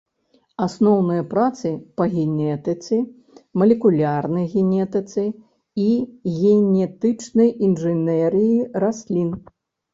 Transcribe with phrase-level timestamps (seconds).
[0.65, 2.97] Асноўныя працы па генетыцы,
[3.63, 5.23] малекулярнай генетыцы
[5.85, 5.87] і
[6.41, 9.29] генетычнай інжынерыі раслін.